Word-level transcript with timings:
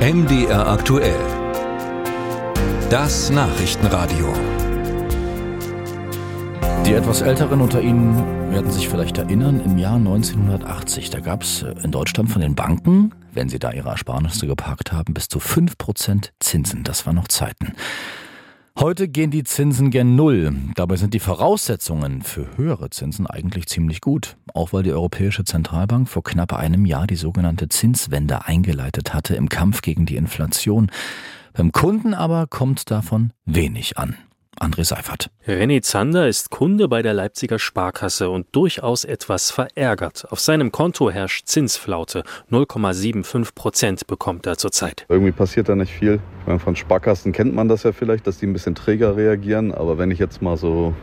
MDR 0.00 0.66
aktuell. 0.66 1.20
Das 2.88 3.28
Nachrichtenradio. 3.28 4.32
Die 6.86 6.94
etwas 6.94 7.20
Älteren 7.20 7.60
unter 7.60 7.82
Ihnen 7.82 8.50
werden 8.50 8.70
sich 8.70 8.88
vielleicht 8.88 9.18
erinnern, 9.18 9.60
im 9.62 9.76
Jahr 9.76 9.96
1980, 9.96 11.10
da 11.10 11.20
gab 11.20 11.42
es 11.42 11.66
in 11.84 11.90
Deutschland 11.90 12.30
von 12.30 12.40
den 12.40 12.54
Banken, 12.54 13.12
wenn 13.32 13.50
sie 13.50 13.58
da 13.58 13.72
ihre 13.72 13.90
Ersparnisse 13.90 14.46
geparkt 14.46 14.90
haben, 14.90 15.12
bis 15.12 15.28
zu 15.28 15.38
5% 15.38 16.30
Zinsen. 16.40 16.82
Das 16.82 17.04
waren 17.04 17.16
noch 17.16 17.28
Zeiten. 17.28 17.74
Heute 18.80 19.08
gehen 19.08 19.30
die 19.30 19.44
Zinsen 19.44 19.90
gen 19.90 20.16
Null. 20.16 20.54
Dabei 20.74 20.96
sind 20.96 21.12
die 21.12 21.20
Voraussetzungen 21.20 22.22
für 22.22 22.56
höhere 22.56 22.88
Zinsen 22.88 23.26
eigentlich 23.26 23.66
ziemlich 23.66 24.00
gut. 24.00 24.38
Auch 24.54 24.72
weil 24.72 24.84
die 24.84 24.92
Europäische 24.92 25.44
Zentralbank 25.44 26.08
vor 26.08 26.24
knapp 26.24 26.54
einem 26.54 26.86
Jahr 26.86 27.06
die 27.06 27.16
sogenannte 27.16 27.68
Zinswende 27.68 28.46
eingeleitet 28.46 29.12
hatte 29.12 29.34
im 29.34 29.50
Kampf 29.50 29.82
gegen 29.82 30.06
die 30.06 30.16
Inflation. 30.16 30.90
Beim 31.52 31.72
Kunden 31.72 32.14
aber 32.14 32.46
kommt 32.46 32.90
davon 32.90 33.34
wenig 33.44 33.98
an. 33.98 34.16
André 34.60 34.84
Seifert. 34.84 35.30
René 35.46 35.80
Zander 35.80 36.28
ist 36.28 36.50
Kunde 36.50 36.86
bei 36.86 37.00
der 37.00 37.14
Leipziger 37.14 37.58
Sparkasse 37.58 38.28
und 38.28 38.46
durchaus 38.52 39.04
etwas 39.04 39.50
verärgert. 39.50 40.26
Auf 40.30 40.38
seinem 40.38 40.70
Konto 40.70 41.10
herrscht 41.10 41.46
Zinsflaute. 41.46 42.24
0,75 42.50 43.54
Prozent 43.54 44.06
bekommt 44.06 44.44
er 44.44 44.58
zurzeit. 44.58 45.06
Irgendwie 45.08 45.32
passiert 45.32 45.70
da 45.70 45.74
nicht 45.74 45.90
viel. 45.90 46.20
Meine, 46.46 46.58
von 46.58 46.76
Sparkassen 46.76 47.32
kennt 47.32 47.54
man 47.54 47.68
das 47.68 47.84
ja 47.84 47.92
vielleicht, 47.92 48.26
dass 48.26 48.38
die 48.38 48.46
ein 48.46 48.52
bisschen 48.52 48.74
träger 48.74 49.16
reagieren. 49.16 49.72
Aber 49.72 49.96
wenn 49.96 50.10
ich 50.10 50.18
jetzt 50.18 50.42
mal 50.42 50.58
so 50.58 50.94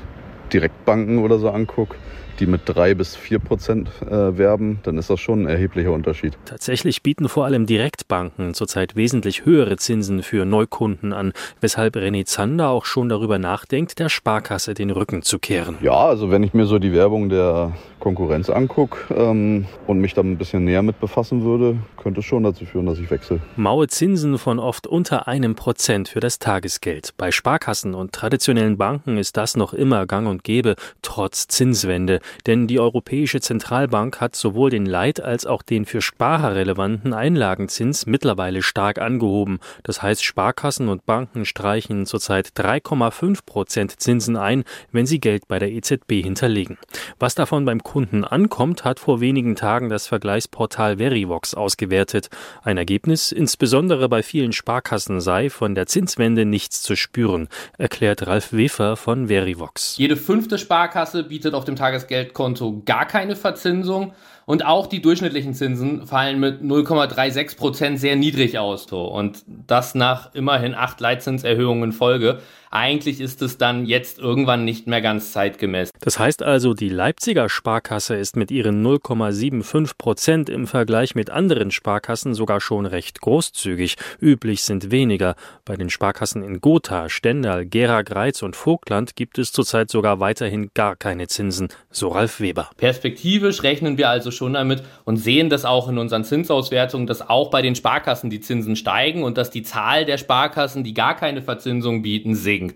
Direktbanken 0.53 1.19
oder 1.19 1.39
so 1.39 1.49
angucke, 1.49 1.95
die 2.39 2.45
mit 2.45 2.61
drei 2.65 2.93
bis 2.93 3.15
vier 3.15 3.39
Prozent 3.39 3.89
äh, 4.01 4.37
werben, 4.37 4.79
dann 4.83 4.97
ist 4.97 5.09
das 5.09 5.19
schon 5.19 5.43
ein 5.43 5.47
erheblicher 5.47 5.91
Unterschied. 5.91 6.37
Tatsächlich 6.45 7.01
bieten 7.03 7.29
vor 7.29 7.45
allem 7.45 7.65
Direktbanken 7.65 8.53
zurzeit 8.53 8.95
wesentlich 8.95 9.45
höhere 9.45 9.77
Zinsen 9.77 10.23
für 10.23 10.45
Neukunden 10.45 11.13
an, 11.13 11.33
weshalb 11.61 11.95
René 11.95 12.25
Zander 12.25 12.69
auch 12.69 12.85
schon 12.85 13.09
darüber 13.09 13.39
nachdenkt, 13.39 13.99
der 13.99 14.09
Sparkasse 14.09 14.73
den 14.73 14.91
Rücken 14.91 15.23
zu 15.23 15.39
kehren. 15.39 15.77
Ja, 15.81 16.05
also 16.05 16.31
wenn 16.31 16.43
ich 16.43 16.53
mir 16.53 16.65
so 16.65 16.79
die 16.79 16.93
Werbung 16.93 17.29
der 17.29 17.73
Konkurrenz 18.07 18.49
angucke 18.49 19.13
ähm, 19.13 19.65
und 19.85 19.99
mich 19.99 20.13
da 20.13 20.21
ein 20.21 20.37
bisschen 20.37 20.63
näher 20.63 20.81
mit 20.81 20.97
befassen 21.01 21.43
würde, 21.43 21.77
könnte 22.01 22.21
es 22.21 22.25
schon 22.25 22.41
dazu 22.41 22.63
führen, 22.63 22.85
dass 22.85 22.99
ich 22.99 23.11
wechsle. 23.11 23.41
Maue 23.57 23.87
Zinsen 23.87 24.37
von 24.37 24.59
oft 24.59 24.87
unter 24.87 25.27
einem 25.27 25.55
Prozent 25.55 26.07
für 26.07 26.21
das 26.21 26.39
Tagesgeld. 26.39 27.13
Bei 27.17 27.31
Sparkassen 27.31 27.93
und 27.93 28.13
traditionellen 28.13 28.77
Banken 28.77 29.17
ist 29.17 29.35
das 29.35 29.57
noch 29.57 29.73
immer 29.73 30.05
gang 30.05 30.25
und 30.25 30.45
gäbe, 30.45 30.77
trotz 31.01 31.49
Zinswende. 31.49 32.21
Denn 32.45 32.67
die 32.67 32.79
Europäische 32.79 33.41
Zentralbank 33.41 34.21
hat 34.21 34.37
sowohl 34.37 34.69
den 34.69 34.85
Leit- 34.85 35.19
als 35.19 35.45
auch 35.45 35.61
den 35.61 35.83
für 35.83 35.99
Sparer 35.99 36.55
relevanten 36.55 37.13
Einlagenzins 37.13 38.05
mittlerweile 38.05 38.61
stark 38.61 39.01
angehoben. 39.01 39.59
Das 39.83 40.01
heißt, 40.01 40.23
Sparkassen 40.23 40.87
und 40.87 41.05
Banken 41.05 41.43
streichen 41.43 42.05
zurzeit 42.05 42.53
3,5 42.55 43.45
Prozent 43.45 43.99
Zinsen 43.99 44.37
ein, 44.37 44.63
wenn 44.93 45.05
sie 45.05 45.19
Geld 45.19 45.49
bei 45.49 45.59
der 45.59 45.73
EZB 45.73 46.23
hinterlegen. 46.23 46.77
Was 47.19 47.35
davon 47.35 47.65
beim 47.65 47.83
Kunden 47.83 47.96
ankommt, 48.23 48.83
hat 48.83 48.99
vor 48.99 49.21
wenigen 49.21 49.55
Tagen 49.55 49.89
das 49.89 50.07
Vergleichsportal 50.07 50.97
Verivox 50.97 51.53
ausgewertet. 51.53 52.29
Ein 52.63 52.77
Ergebnis, 52.77 53.31
insbesondere 53.31 54.09
bei 54.09 54.23
vielen 54.23 54.53
Sparkassen 54.53 55.21
sei 55.21 55.49
von 55.49 55.75
der 55.75 55.87
Zinswende 55.87 56.45
nichts 56.45 56.81
zu 56.81 56.95
spüren, 56.95 57.47
erklärt 57.77 58.27
Ralf 58.27 58.53
Wefer 58.53 58.95
von 58.95 59.27
Verivox. 59.27 59.97
Jede 59.97 60.17
fünfte 60.17 60.57
Sparkasse 60.57 61.23
bietet 61.23 61.53
auf 61.53 61.65
dem 61.65 61.75
Tagesgeld 61.75 62.07
Tagesgeldkonto 62.07 62.83
gar 62.85 63.05
keine 63.05 63.35
Verzinsung 63.35 64.13
und 64.45 64.65
auch 64.65 64.87
die 64.87 65.01
durchschnittlichen 65.01 65.53
Zinsen 65.53 66.07
fallen 66.07 66.39
mit 66.39 66.61
0,36 66.61 67.57
Prozent 67.57 67.99
sehr 67.99 68.15
niedrig 68.15 68.57
aus. 68.57 68.85
Und 68.91 69.43
das 69.45 69.95
nach 69.95 70.33
immerhin 70.33 70.73
acht 70.73 70.99
Leitzinserhöhungen 71.01 71.85
in 71.85 71.91
Folge. 71.91 72.39
Eigentlich 72.71 73.21
ist 73.21 73.41
es 73.41 73.57
dann 73.57 73.85
jetzt 73.85 74.19
irgendwann 74.19 74.65
nicht 74.65 74.87
mehr 74.87 75.01
ganz 75.01 75.31
zeitgemäß. 75.31 75.91
Das 75.99 76.19
heißt 76.19 76.43
also, 76.43 76.73
die 76.73 76.89
Leipziger 76.89 77.49
Sparkasse 77.49 78.15
ist 78.15 78.35
mit 78.35 78.51
ihren 78.51 78.85
0,75 78.85 79.91
Prozent 79.97 80.49
im 80.49 80.67
Vergleich 80.67 81.15
mit 81.15 81.29
anderen 81.29 81.71
Sparkassen 81.71 82.33
sogar 82.33 82.61
schon 82.61 82.85
recht 82.85 83.21
großzügig. 83.21 83.95
Üblich 84.21 84.63
sind 84.63 84.91
weniger. 84.91 85.35
Bei 85.65 85.75
den 85.75 85.89
Sparkassen 85.89 86.43
in 86.43 86.61
Gotha, 86.61 87.09
Stendal, 87.09 87.65
Gera, 87.65 88.01
Greiz 88.01 88.41
und 88.41 88.55
Vogtland 88.55 89.15
gibt 89.15 89.37
es 89.37 89.51
zurzeit 89.51 89.89
sogar 89.89 90.19
weiterhin 90.19 90.71
gar 90.73 90.95
keine 90.95 91.27
Zinsen, 91.27 91.69
so 91.91 92.09
Ralf 92.09 92.39
Weber. 92.39 92.69
Perspektivisch 92.77 93.63
rechnen 93.63 93.97
wir 93.97 94.09
also 94.09 94.31
schon 94.31 94.53
damit 94.53 94.83
und 95.05 95.17
sehen 95.17 95.49
das 95.49 95.65
auch 95.65 95.87
in 95.87 95.97
unseren 95.97 96.23
Zinsauswertungen, 96.23 97.07
dass 97.07 97.27
auch 97.27 97.49
bei 97.49 97.61
den 97.61 97.75
Sparkassen 97.75 98.29
die 98.29 98.41
Zinsen 98.41 98.75
steigen 98.75 99.23
und 99.23 99.37
dass 99.37 99.49
die 99.49 99.63
Zahl 99.63 100.05
der 100.05 100.17
Sparkassen, 100.17 100.83
die 100.83 100.93
gar 100.93 101.15
keine 101.15 101.41
Verzinsung 101.41 102.01
bieten, 102.01 102.35
sinkt. 102.35 102.66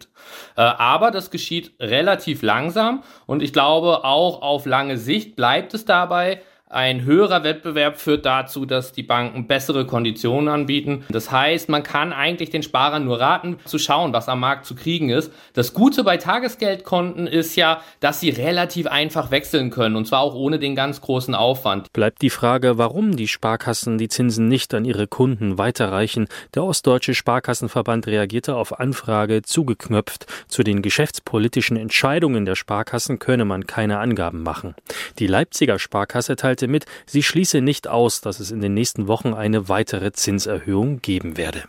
Äh, 0.56 0.62
aber 0.62 1.12
das 1.12 1.32
geschieht 1.32 1.74
relativ 1.80 2.42
langsam 2.42 3.04
und 3.26 3.42
ich 3.42 3.54
glaube 3.54 4.04
auch 4.04 4.42
auf 4.42 4.66
lange 4.66 4.98
Sicht 4.98 5.36
bleibt 5.36 5.74
es 5.74 5.86
dabei, 5.86 6.42
ein 6.72 7.04
höherer 7.04 7.44
Wettbewerb 7.44 8.00
führt 8.00 8.26
dazu, 8.26 8.66
dass 8.66 8.94
die 8.94 9.04
Banken 9.04 9.46
bessere 9.46 9.86
Konditionen 9.86 10.48
anbieten. 10.48 11.04
Das 11.10 11.30
heißt, 11.30 11.68
man 11.68 11.84
kann 11.84 12.14
eigentlich 12.14 12.50
den 12.50 12.64
Sparern 12.64 13.04
nur 13.04 13.20
raten, 13.20 13.58
zu 13.66 13.78
schauen, 13.78 14.14
was 14.14 14.30
am 14.30 14.40
Markt 14.40 14.66
zu 14.66 14.74
kriegen 14.74 15.10
ist. 15.10 15.34
Das 15.54 15.74
Gute 15.74 16.06
bei 16.06 16.16
Tagesgeldkonten 16.16 17.28
ist 17.28 17.58
ja, 17.58 17.82
dass 18.00 18.22
sie 18.22 18.30
relativ 18.30 18.88
einfach 18.88 19.32
wechseln 19.32 19.70
können 19.70 19.98
und 19.98 20.08
zwar 20.08 20.22
auch 20.22 20.34
ohne 20.34 20.60
den 20.60 20.76
ganz 20.76 21.02
großen 21.02 21.36
Aufwand. 21.36 21.92
Bleibt 21.92 22.22
die 22.22 22.30
Frage, 22.30 22.78
warum 22.78 23.18
die 23.18 23.28
Sparkassen 23.28 23.98
die 23.98 24.08
Zinsen 24.08 24.48
nicht 24.48 24.74
an 24.74 24.86
ihre 24.86 25.08
Kunden 25.08 25.58
weiterreichen. 25.58 26.28
Der 26.56 26.64
Ostdeutsche 26.64 27.16
Sparkassenverband 27.16 28.08
reagierte 28.08 28.56
auf 28.56 28.80
Anfrage 28.80 29.42
zugeknöpft. 29.42 30.26
Zu 30.48 30.64
den 30.64 30.82
geschäftspolitischen 30.82 31.76
Entscheidungen 31.76 32.46
der 32.46 32.56
Sparkassen 32.56 33.20
könne 33.20 33.44
man 33.44 33.68
keine 33.68 34.00
Angaben 34.00 34.42
machen. 34.42 34.76
Die 35.20 35.28
Leipziger 35.28 35.78
Sparkasse 35.78 36.38
teilt 36.38 36.61
teilte 36.62 36.68
mit, 36.68 36.86
sie 37.06 37.24
schließe 37.24 37.62
nicht 37.62 37.88
aus, 37.88 38.22
dass 38.22 38.40
es 38.40 38.52
in 38.52 38.62
den 38.62 38.74
nächsten 38.74 39.08
Wochen 39.08 39.34
eine 39.34 39.68
weitere 39.70 40.12
Zinserhöhung 40.12 41.02
geben 41.02 41.38
werde. 41.38 41.64